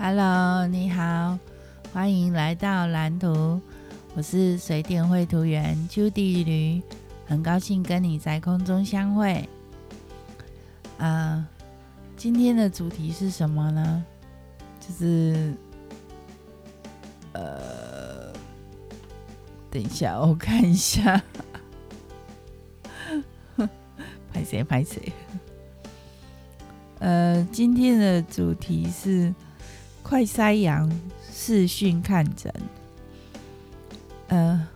[0.00, 1.36] Hello，你好，
[1.92, 3.60] 欢迎来到蓝图。
[4.14, 6.80] 我是水电绘图员 Judy 吕，
[7.26, 9.48] 很高兴跟你在空中相会。
[10.98, 11.44] 啊、
[12.16, 14.04] 今天的主题是什么呢？
[14.78, 15.52] 就是
[17.32, 18.32] 呃，
[19.68, 21.20] 等一下，我看一下。
[24.32, 25.12] 拍谁拍谁？
[27.00, 29.34] 呃，今天的主题是。
[30.08, 30.90] 快筛阳
[31.30, 32.50] 视讯看诊，
[34.28, 34.66] 呃，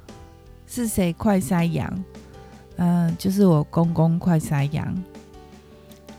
[0.66, 1.90] 是谁快筛阳？
[2.76, 4.94] 嗯、呃，就是我公公快筛阳。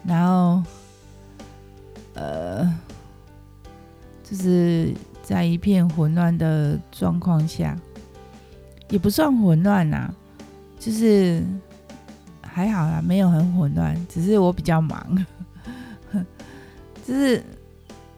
[0.04, 0.64] 然后，
[2.16, 2.74] 呃，
[4.24, 4.92] 就是
[5.22, 7.78] 在一片混乱的状况下，
[8.90, 10.12] 也不算混乱呐，
[10.80, 11.44] 就是
[12.42, 15.26] 还好啦，没有很混乱，只是我比较忙，
[17.06, 17.44] 就是。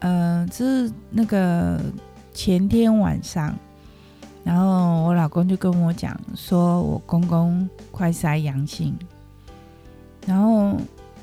[0.00, 1.80] 嗯、呃，就是那个
[2.34, 3.56] 前天晚上，
[4.44, 8.94] 然后我老公就跟我讲，说我公公快筛阳性，
[10.26, 10.76] 然后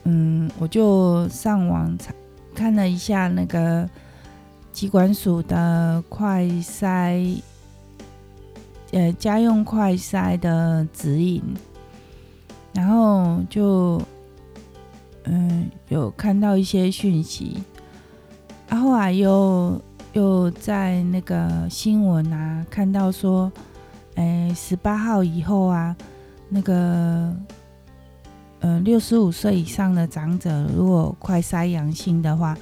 [0.05, 2.13] 嗯，我就上网查
[2.55, 3.87] 看了一下那个
[4.71, 7.39] 疾管署的快筛，
[8.91, 11.41] 呃，家用快筛的指引，
[12.73, 14.01] 然后就
[15.25, 17.63] 嗯，有看到一些讯息。
[18.73, 19.79] 然后啊，又
[20.13, 23.51] 又在那个新闻啊看到说，
[24.15, 25.95] 哎，十八号以后啊，
[26.49, 27.31] 那个
[28.61, 32.57] 呃六十五岁以上的长者，如果快筛阳性的话，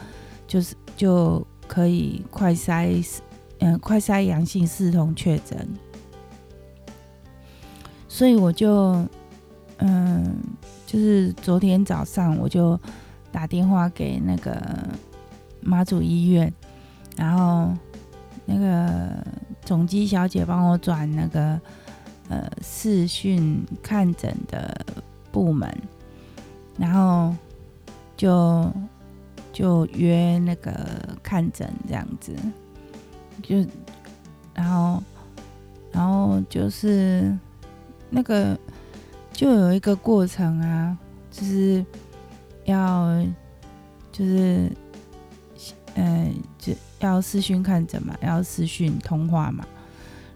[0.45, 3.02] 就是就可以快筛，
[3.59, 5.66] 嗯、快筛阳性视同确诊。
[8.09, 9.02] 所以我就
[9.78, 10.36] 嗯、
[10.86, 12.78] 就是昨天早上我就
[13.32, 14.62] 打电话给那个。
[15.62, 16.52] 妈祖医院，
[17.16, 17.72] 然后
[18.45, 19.26] 那个
[19.64, 21.60] 总机小姐帮我转那个
[22.30, 24.86] 呃视讯看诊的
[25.32, 25.72] 部门，
[26.77, 27.36] 然后
[28.17, 28.72] 就
[29.54, 30.73] 就约那个
[31.22, 32.36] 看诊这样子，
[33.43, 33.66] 就
[34.54, 35.04] 然后
[35.92, 37.38] 然后就是
[38.10, 38.58] 那个
[39.32, 40.98] 就有一个过程啊，
[41.32, 41.86] 就是
[42.66, 43.23] 要
[44.11, 44.72] 就是。
[46.58, 49.65] 就要视讯看诊嘛，要视讯通话嘛，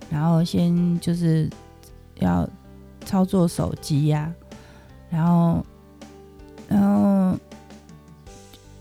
[0.09, 1.49] 然后先就是
[2.19, 2.47] 要
[3.05, 4.33] 操作手机呀、
[5.09, 5.65] 然后，
[6.67, 7.37] 然后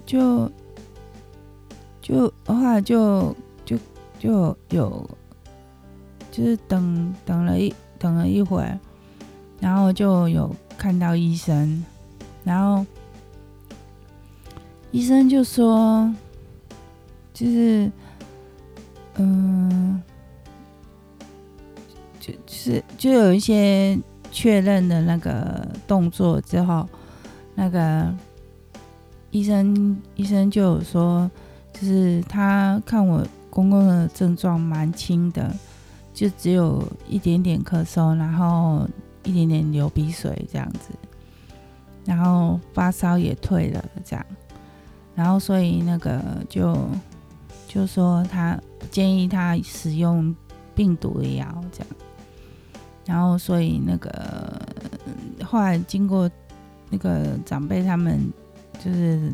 [0.07, 0.51] 就
[2.01, 3.77] 就的话就就
[4.19, 5.11] 就有
[6.31, 8.67] 就是等等了一等了一会，
[9.61, 11.85] 然后就有看到医生，
[12.45, 12.85] 然后
[14.91, 16.13] 医生就说。
[17.35, 17.91] 就是，
[19.17, 20.01] 嗯，
[22.21, 23.99] 就就是就有一些
[24.31, 26.89] 确认的那个动作之后，
[27.57, 28.15] 那个
[29.33, 31.29] 医生医生就有说，
[31.73, 35.53] 就是他看我公公的症状蛮轻的，
[36.13, 38.89] 就只有一点点咳嗽，然后
[39.25, 40.91] 一点点流鼻水这样子，
[42.05, 44.25] 然后发烧也退了这样，
[45.17, 46.79] 然后所以那个就。
[47.75, 48.57] 就说他
[48.89, 50.33] 建议他使用
[50.77, 51.89] 病毒的药，这样，
[53.05, 54.63] 然后所以那个
[55.45, 56.31] 后来经过
[56.89, 58.33] 那个长辈他们
[58.79, 59.33] 就是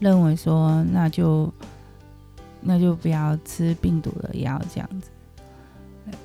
[0.00, 1.54] 认为说，那就
[2.60, 5.08] 那就不要吃病毒的药这样子，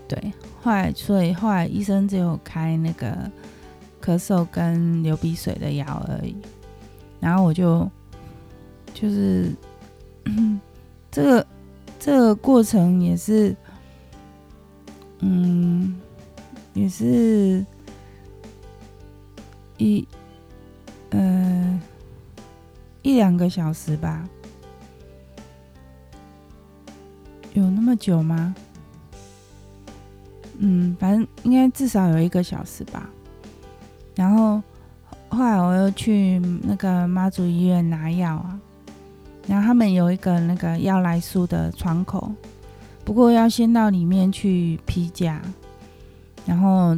[0.07, 0.33] 对，
[0.63, 3.15] 后来所以后来医生只有开那个
[4.01, 6.35] 咳嗽跟流鼻水的药而已，
[7.19, 7.87] 然后我就
[8.91, 9.51] 就是。
[11.17, 11.47] 这个
[11.99, 13.55] 这个过程也是，
[15.21, 15.99] 嗯，
[16.75, 17.65] 也是
[19.77, 20.07] 一
[21.09, 21.81] 呃
[23.01, 24.29] 一两个小时吧，
[27.53, 28.53] 有那么久吗？
[30.59, 33.09] 嗯，反正应该至少有一个小时吧。
[34.13, 34.61] 然后
[35.29, 38.59] 后来我又去那个妈祖医院拿药啊。
[39.47, 42.29] 然后他们有一个那个要来书的窗口，
[43.05, 45.41] 不过要先到里面去批假，
[46.45, 46.97] 然后，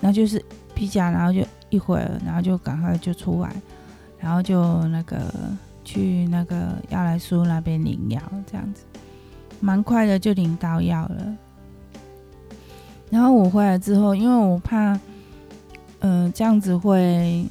[0.00, 3.54] 那就是批假，然后就一会儿，然后就赶快就出来，
[4.18, 5.32] 然后就那个
[5.84, 8.20] 去那个要来书那边领药，
[8.50, 8.82] 这样子，
[9.60, 11.36] 蛮快的就领到药了。
[13.10, 14.92] 然后我回来之后，因为我怕，
[16.00, 17.46] 嗯、呃，这样子会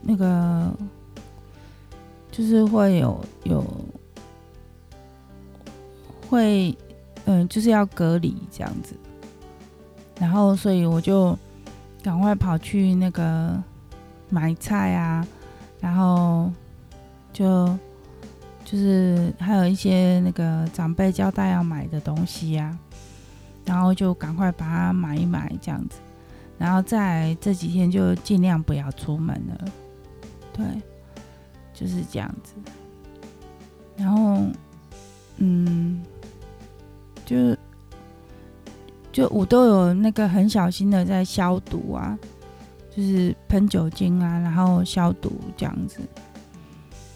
[0.00, 0.72] 那个。
[2.36, 3.64] 就是会有有
[6.28, 6.76] 会，
[7.24, 8.94] 嗯，就是要隔离这样子。
[10.20, 11.34] 然后，所以我就
[12.02, 13.58] 赶快跑去那个
[14.28, 15.26] 买菜啊，
[15.80, 16.52] 然后
[17.32, 17.66] 就
[18.66, 22.78] 就是还有一些那个长辈交代要买的东西呀，
[23.64, 25.96] 然后就赶快把它买一买这样子。
[26.58, 29.64] 然后在这几天就尽量不要出门了，
[30.52, 30.64] 对，
[31.76, 32.54] 就是这样子。
[33.96, 34.42] 然后，
[35.36, 36.02] 嗯，
[37.24, 37.36] 就。
[39.12, 42.18] 就我都有那个很小心的在消毒啊，
[42.94, 46.00] 就是喷酒精啊，然后消毒这样子。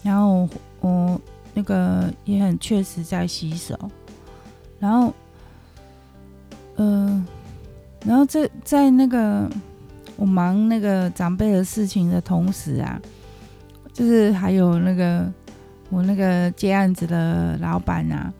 [0.01, 0.49] 然后
[0.79, 1.21] 我
[1.53, 3.77] 那个也很确实在洗手。
[4.79, 5.13] 然后，
[6.77, 7.23] 嗯、
[8.03, 9.47] 然后这在那个
[10.15, 12.99] 我忙那个长辈的事情的同时啊，
[13.93, 15.31] 就是还有那个
[15.89, 18.33] 我那个接案子的老板啊，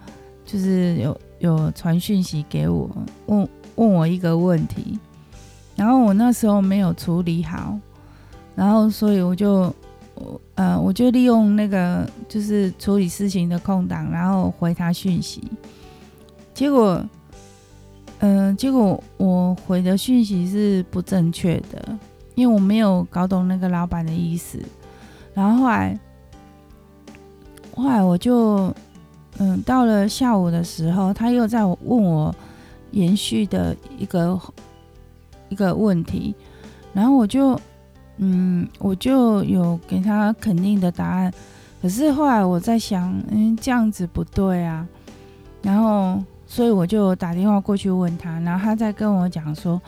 [0.45, 1.19] 就是有。
[1.41, 2.87] 有传讯息给我，
[3.25, 4.99] 问问我一个问题，
[5.75, 7.75] 然后我那时候没有处理好，
[8.53, 9.73] 然后所以我就，
[10.53, 15.41] 呃，我就利用那个就是处理事情的空档，然后回他讯息，
[16.53, 17.03] 结果，
[18.19, 21.97] 嗯、结果我回的讯息是不正确的，
[22.35, 24.59] 因为我没有搞懂那个老板的意思，
[25.33, 25.99] 然后后来，
[27.75, 28.73] 后来我就。
[29.39, 32.35] 嗯，到了下午的时候，他又在问我
[32.91, 34.39] 延续的一个
[35.49, 36.35] 一个问题，
[36.93, 37.59] 然后我就
[38.17, 41.33] 嗯，我就有给他肯定的答案。
[41.81, 44.85] 可是后来我在想，嗯，这样子不对啊。
[45.63, 49.81] 然后，所以我就打电话过去问他，然后他在跟我讲说，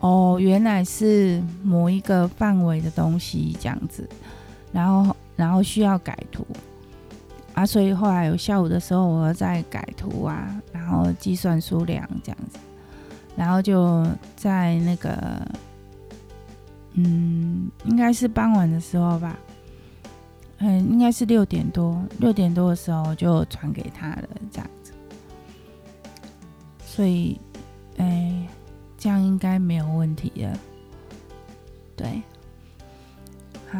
[0.00, 4.08] 哦，原来是某一个范围的东西这样子，
[4.72, 6.46] 然后然后需要改图。
[7.54, 12.58] 啊，所以后来有下午的时候，我在改图啊，然后计算数量这样子，
[13.36, 14.06] 然后就
[14.36, 15.44] 在那个，
[16.92, 19.36] 嗯，应该是傍晚的时候吧，
[20.58, 24.92] 嗯，应该是六点多，六点多的时候就传给他了，这样子。
[26.86, 27.40] 所以，
[27.96, 28.46] 哎，
[28.96, 30.58] 这样应该没有问题了，
[31.96, 32.22] 对，
[33.68, 33.78] 好，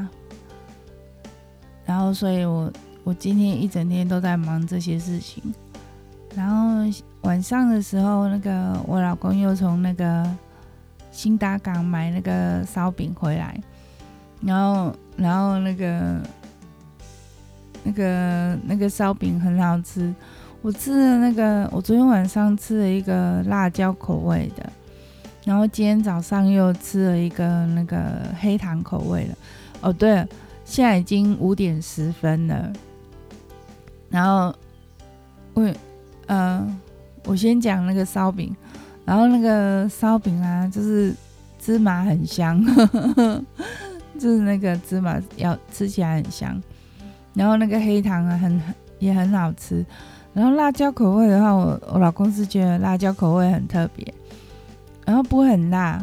[1.88, 2.70] 然后所以我。
[3.04, 5.42] 我今天一整天都在忙这些事情，
[6.34, 6.84] 然后
[7.22, 10.30] 晚上的时候，那个我老公又从那个
[11.10, 13.58] 新达港买那个烧饼回来，
[14.42, 16.20] 然后，然后那个
[17.82, 20.14] 那个那个烧饼很好吃，
[20.60, 24.70] 我吃了那个，我昨天晚上吃了一个辣椒口味的，
[25.46, 27.96] 然后今天早上又吃了一个那个
[28.38, 29.34] 黑糖口味的。
[29.80, 30.26] 哦，对，
[30.68, 32.70] 现在已经五点十分了。
[34.10, 34.54] 然后，
[35.54, 35.76] 我，嗯、
[36.26, 36.76] 呃，
[37.24, 38.54] 我先讲那个烧饼，
[39.06, 41.14] 然后那个烧饼啊，就是
[41.58, 42.86] 芝麻很香，呵
[43.16, 43.44] 呵
[44.18, 46.62] 就是那个芝麻要吃起来很香，
[47.32, 48.60] 然后那个黑糖啊很
[48.98, 49.84] 也很好吃，
[50.34, 54.12] 然后辣椒口味的话，我我老公是觉得辣椒口味很特别，
[55.06, 56.02] 然后不会很辣，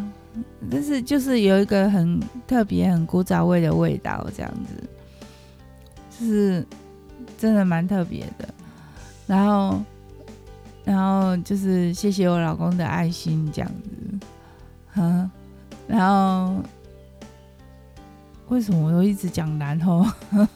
[0.69, 4.83] 但是就是有一个很特别很古早味的味道，这样子，
[6.19, 6.65] 就是。
[7.37, 8.47] 真的蛮特别的，
[9.27, 9.81] 然后，
[10.85, 13.89] 然后就是谢谢我老公的爱心这样子，
[14.95, 15.29] 嗯，
[15.85, 16.63] 然后
[18.47, 20.05] 为什么我又一直讲然后？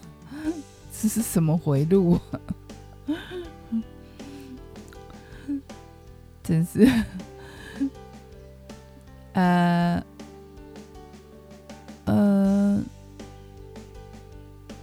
[1.01, 2.17] 这是什么回路？
[6.41, 6.89] 真是，
[9.39, 10.03] 呃，
[12.05, 12.83] 呃。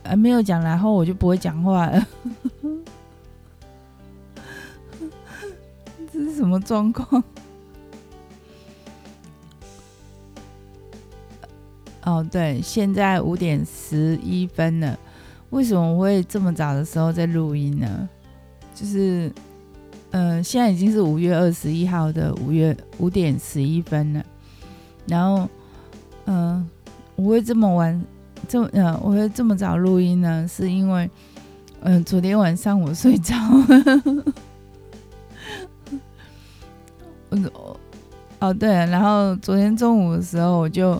[0.09, 2.07] 呃没有讲，然后我就不会讲话了。
[6.13, 7.25] 这是什么状况？
[12.05, 14.97] 哦，对，现在五点十一分了。
[15.51, 18.09] 为什么会这么早的时候在录音呢？
[18.77, 19.33] 就是，
[20.13, 24.25] 呃，现在已经是五月二十一号的五月五点十一分了。
[25.07, 25.49] 然后，
[26.27, 26.69] 嗯、
[27.15, 28.05] 我会这么晚。
[28.49, 31.11] 这么嗯，我会这么早录音呢，是因为
[31.81, 34.23] 嗯，昨天晚上我睡着了。
[37.31, 37.81] 我
[38.39, 40.95] 哦对，然后昨天中午的时候我就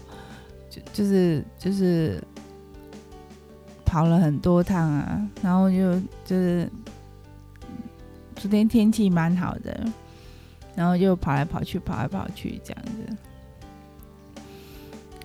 [0.69, 2.21] 就就是就是
[3.85, 6.69] 跑了很多趟啊，然后就就是
[8.35, 9.87] 昨天天气蛮好的，
[10.75, 13.17] 然后就跑来跑去，跑来跑去这样子，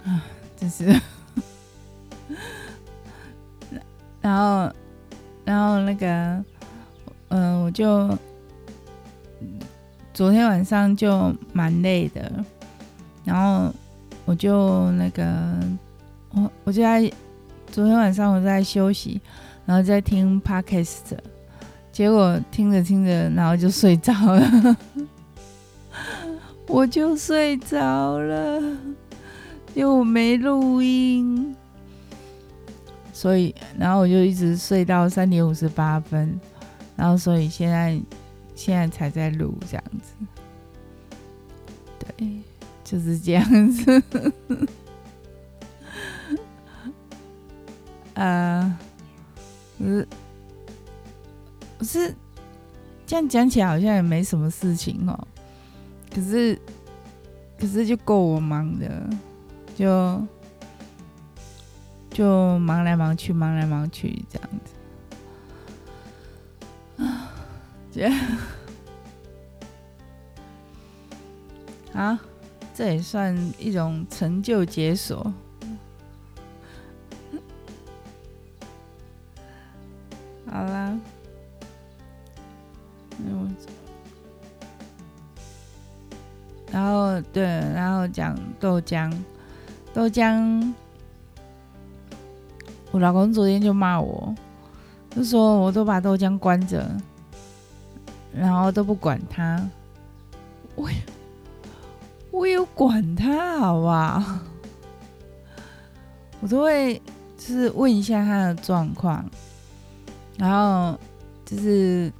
[0.05, 0.24] 啊，
[0.58, 0.86] 真是。
[4.22, 4.72] 然后，
[5.43, 6.43] 然后那个，
[7.29, 8.10] 嗯，我就
[10.13, 12.31] 昨天晚上就蛮累的，
[13.25, 13.74] 然后
[14.25, 15.25] 我就那个
[16.31, 17.12] 我我就在
[17.72, 19.20] 昨天晚上我在休息，
[19.65, 21.17] 然后在听 Podcast，
[21.91, 24.77] 结果听着听着，然后就睡着了，
[26.67, 28.62] 我就睡着了，
[29.73, 31.55] 因为我没录音。
[33.13, 36.39] 所以，然后我就一直睡到三点五十八分，
[36.95, 38.01] 然后所以现在
[38.55, 40.13] 现在才在录这样子，
[41.99, 42.39] 对，
[42.83, 44.03] 就是这样子。
[48.15, 48.77] 呃，
[49.77, 50.07] 我是
[51.77, 52.15] 我是
[53.05, 55.27] 这样讲起来好像也没什么事情哦，
[56.11, 56.59] 可是
[57.59, 59.07] 可是就够我忙的，
[59.75, 60.27] 就。
[62.13, 64.73] 就忙来忙去，忙来忙去这样子
[67.01, 67.31] 啊，
[67.89, 68.11] 这
[71.93, 72.19] 啊，
[72.75, 75.33] 这也算一种成就解锁。
[80.47, 80.99] 好啦，
[86.69, 89.09] 然后对，然后讲豆浆，
[89.93, 90.74] 豆浆。
[92.91, 94.36] 我老公昨天就骂我，
[95.15, 96.86] 就说我都把豆浆关着，
[98.33, 99.65] 然后都不管他。
[100.75, 100.89] 我
[102.31, 104.39] 我有管他，好不好？
[106.41, 107.01] 我都会
[107.38, 109.24] 就是问一下他的状况，
[110.38, 111.00] 然后
[111.45, 112.12] 就是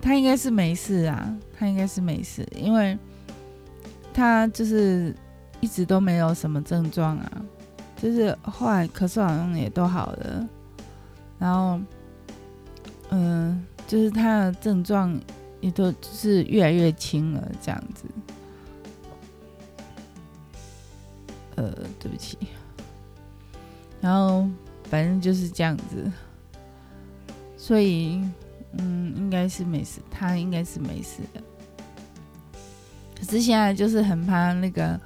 [0.00, 2.98] 他应该是没事啊，他应该是没事，因为
[4.12, 5.14] 他就是
[5.62, 7.42] 一直都没有什么症状啊。
[7.96, 10.48] 就是后来咳嗽好像也都好了，
[11.38, 11.80] 然后，
[13.10, 15.16] 嗯、就是他的症状
[15.60, 18.04] 也都是越来越轻了，这样子。
[21.54, 22.36] 呃，对不起。
[24.00, 24.48] 然后
[24.90, 26.10] 反正就是这样子，
[27.56, 28.20] 所以
[28.78, 31.40] 嗯，应该是没事，他应该是没事的。
[33.16, 35.00] 可是现在就是很怕那个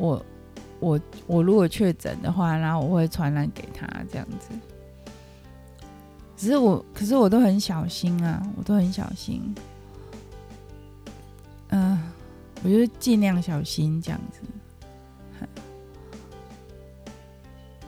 [0.00, 0.26] 我。
[0.82, 4.48] 我我如果确诊的话，然后我会传染给他这样子。
[6.38, 9.54] 只是我，可是我都很小心啊，我都很小心。
[11.68, 12.02] 嗯、
[12.64, 14.40] 我就尽量小心这样子。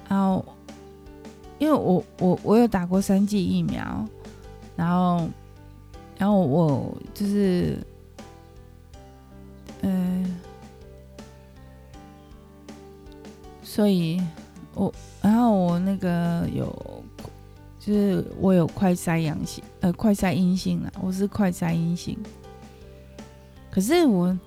[0.06, 0.44] 然后，
[1.58, 4.06] 因为我我我有打过三剂疫苗，
[4.76, 5.26] 然后，
[6.18, 7.78] 然后我就是，
[13.82, 14.22] 所以，
[14.76, 16.72] 我然后我那个有，
[17.80, 20.92] 就是我有快筛阳性，呃，快筛阴性了。
[21.00, 22.16] 我是快筛阴性。
[23.72, 24.38] 可是我，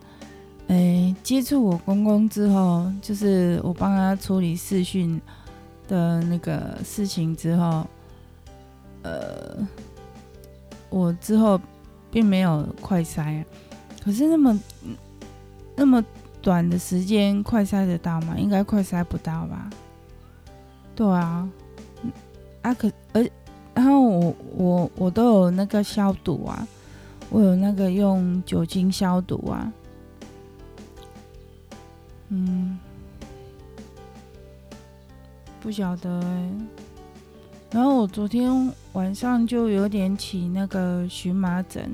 [0.67, 5.19] 诶，接触我公公之后，就是我帮他处理视讯
[5.89, 7.85] 的那个事情之后，
[9.03, 9.67] 呃，
[10.89, 11.59] 我之后
[12.09, 13.43] 并没有快筛，
[14.01, 14.57] 可是那么
[15.75, 16.01] 那么。
[16.45, 18.35] 短的时间快筛得到吗？
[18.37, 19.67] 应该快筛不到吧？
[20.95, 21.49] 对啊，
[22.61, 23.27] 啊可而
[23.73, 26.67] 然后我我我都有那个消毒啊，
[27.31, 29.73] 我有那个用酒精消毒啊，
[32.29, 32.77] 嗯，
[35.59, 36.51] 不晓得欸。
[37.71, 41.91] 然后我昨天晚上就有点起那个荨麻疹。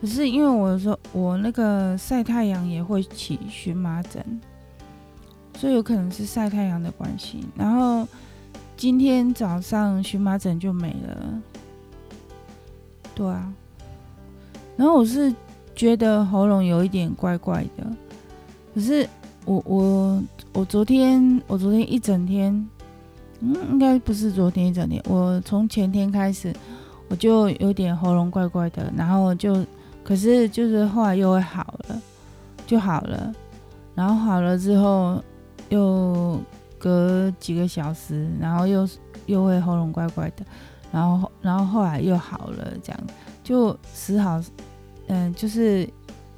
[0.00, 4.24] 可是因为我说我那个晒太阳也会起荨麻疹，
[5.56, 7.44] 所以有可能是晒太阳的关系。
[7.56, 8.06] 然后
[8.76, 11.42] 今天早上荨麻疹就没了，
[13.12, 13.52] 对啊。
[14.76, 15.34] 然后我是
[15.74, 17.84] 觉得喉咙有一点怪怪的，
[18.72, 19.04] 可是
[19.44, 22.54] 我我我昨天我昨天一整天，
[23.40, 26.54] 嗯，应该不是昨天一整天，我从前天开始
[27.08, 29.66] 我就有点喉咙怪怪的，然后就。
[30.08, 32.00] 可是就是后来又会好了，
[32.66, 33.30] 就好了，
[33.94, 35.22] 然后好了之后
[35.68, 36.40] 又
[36.78, 38.88] 隔几个小时，然后又
[39.26, 40.42] 又会喉咙怪怪的，
[40.90, 43.00] 然后然后后来又好了，这样
[43.44, 44.42] 就时好，
[45.08, 45.86] 嗯，就是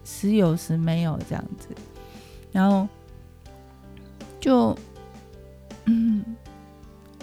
[0.02, 1.68] 时有时没有这样子，
[2.50, 2.88] 然后
[4.40, 4.76] 就
[5.84, 6.24] 嗯，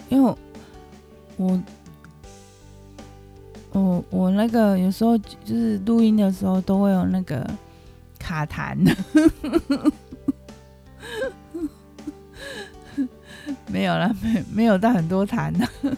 [0.08, 0.38] 因为我。
[1.40, 1.62] 我
[3.82, 7.48] 我我那个有时候就是录音的时候都会有那个
[8.18, 8.76] 卡痰，
[13.70, 15.66] 没有了，没没有到很多痰呢，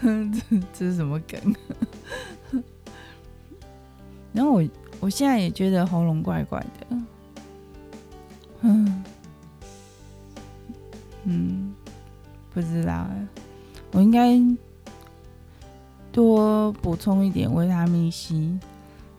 [0.00, 0.40] 这
[0.72, 1.40] 这是什么梗？
[4.32, 4.62] 然后我
[5.00, 6.96] 我现在也觉得喉咙怪怪的。
[8.62, 9.04] 嗯
[11.24, 11.74] 嗯，
[12.52, 13.06] 不知道，
[13.92, 14.38] 我应该
[16.16, 18.58] 多补充一点维他命 C，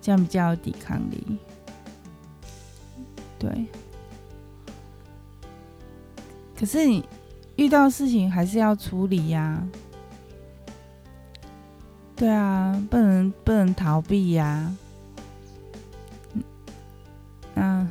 [0.02, 1.38] 这样比较有抵抗力。
[3.38, 3.68] 对。
[6.58, 7.08] 可是你
[7.56, 9.62] 遇到事情还是要处理呀。
[12.16, 14.76] 对啊，不能不能逃避呀。
[17.54, 17.88] 嗯，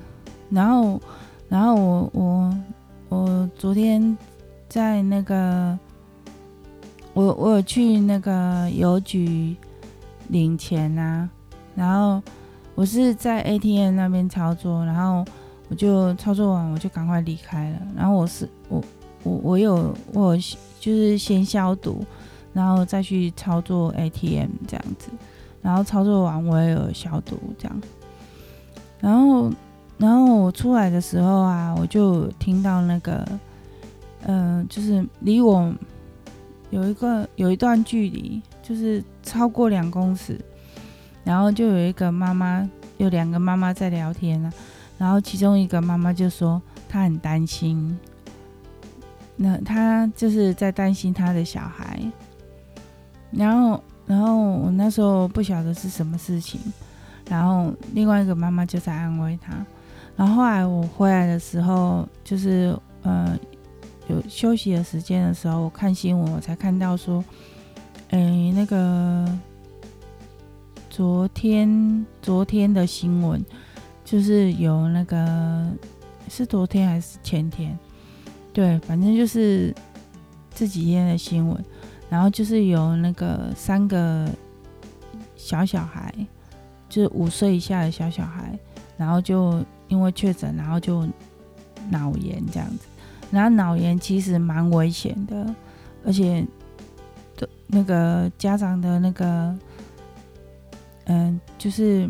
[0.51, 1.01] 然后。
[1.49, 2.59] 然后我我
[3.09, 4.19] 我昨天
[4.69, 5.79] 在那个
[7.17, 9.57] 我我有去那个邮局
[10.29, 11.27] 领钱啊，
[11.75, 12.23] 然后
[12.75, 15.25] 我是在 ATM 那边操作，然后
[15.71, 17.79] 我就操作完我就赶快离开了。
[17.97, 18.85] 然后我是我
[19.23, 20.37] 我我有我
[20.79, 22.05] 就是先消毒，
[22.53, 25.09] 然后再去操作 ATM 这样子，
[25.63, 27.81] 然后操作完我也有消毒这样，
[29.01, 29.51] 然后。
[29.99, 33.27] 然后我出来的时候啊，我就听到那个，
[34.25, 35.73] 嗯、呃，就是离我
[36.76, 40.38] 有一个有一段距离，就是超过两公尺，
[41.25, 42.68] 然后就有一个妈妈，
[42.99, 44.52] 有两个妈妈在聊天啊，
[44.99, 47.99] 然后其中一个妈妈就说她很担心，
[49.37, 51.99] 那她就是在担心她的小孩，
[53.30, 56.61] 然后然后我那时候不晓得是什么事情，
[57.30, 59.54] 然后另外一个妈妈就在安慰她。
[60.14, 63.35] 然后后来我回来的时候，就是呃
[64.09, 67.25] 有休息的时间的时候，我看新闻，我才看到说，
[68.11, 69.27] 诶，那个
[70.89, 73.45] 昨天昨天的新闻，
[74.05, 75.71] 就是有那个
[76.29, 77.79] 是昨天还是前天？
[78.53, 79.75] 对，反正就是
[80.55, 81.65] 这几天的新闻，
[82.09, 84.29] 然后就是有那个三个
[85.37, 86.15] 小小孩，
[86.89, 88.59] 就是五岁以下的小小孩，
[88.97, 89.65] 然后就。
[89.89, 91.07] 因为确诊，然后就
[91.91, 92.89] 脑炎这样子，
[93.30, 95.54] 然后脑炎其实蛮危险的，
[96.04, 96.47] 而且
[97.67, 99.58] 那个家长的那个，
[101.06, 102.08] 嗯，就是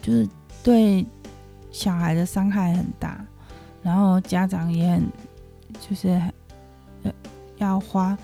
[0.00, 0.28] 就是
[0.62, 1.06] 对
[1.70, 3.22] 小孩的伤害很大，
[3.82, 5.04] 然后家长也很
[5.88, 6.20] 就是
[7.58, 8.16] 要花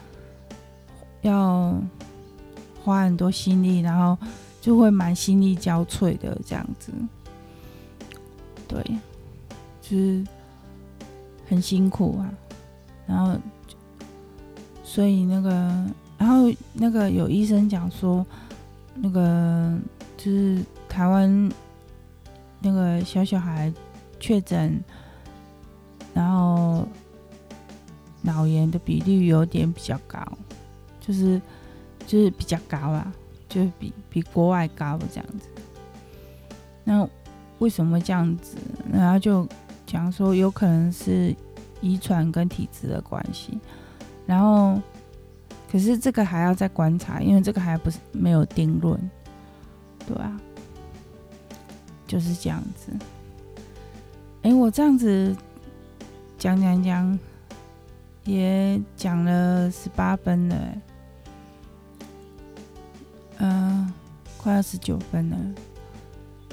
[1.21, 1.75] 要
[2.83, 4.17] 花很多心力，然后
[4.61, 6.91] 就会蛮心力交瘁的这样子。
[8.67, 8.83] 对，
[9.83, 10.25] 就是
[11.49, 12.33] 很辛苦啊，
[13.07, 13.39] 然后，
[14.83, 15.51] 所以那个，
[16.19, 18.25] 然后那个有医生讲说，
[18.95, 19.77] 那个
[20.17, 21.51] 就是台湾
[22.61, 23.73] 那个小小孩
[24.19, 24.83] 确诊，
[26.13, 26.87] 然后
[28.23, 30.21] 脑炎的比例有点比较高，
[31.01, 31.41] 就是
[32.07, 33.13] 就是比较高啊，
[33.49, 35.49] 就是比比国外高这样子，
[36.85, 37.09] 那。
[37.61, 38.57] 为什么这样子？
[38.93, 39.49] 然后就
[39.95, 41.33] 讲说有可能是
[41.81, 43.57] 遗传跟体质的关系，
[44.27, 44.83] 然后
[45.71, 48.99] 可是这个还要再观察，因为这个还不是没有定论，
[50.05, 50.37] 对啊，
[52.09, 52.93] 就是这样子。
[54.43, 55.35] 哎，我这样子
[56.39, 57.17] 讲讲讲，
[58.25, 60.75] 也讲了十八分了，
[63.39, 63.93] 嗯、
[64.39, 65.37] 快要十九分了，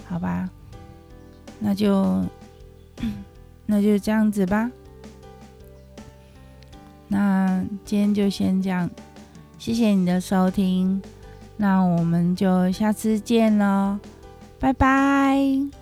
[0.08, 0.48] 好吧。
[1.60, 2.24] 那就
[3.72, 4.70] 那就这样子吧。
[7.08, 8.90] 那今天就先这样，
[9.58, 11.02] 谢谢你的收听。
[11.56, 13.98] 那我们就下次见喽，
[14.60, 15.81] 拜拜。